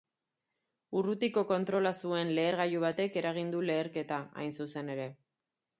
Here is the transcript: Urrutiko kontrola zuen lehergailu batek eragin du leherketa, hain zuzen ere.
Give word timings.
Urrutiko 1.01 1.43
kontrola 1.51 1.93
zuen 2.05 2.33
lehergailu 2.41 2.83
batek 2.87 3.23
eragin 3.25 3.53
du 3.57 3.65
leherketa, 3.71 4.23
hain 4.45 4.55
zuzen 4.61 4.93
ere. 4.99 5.09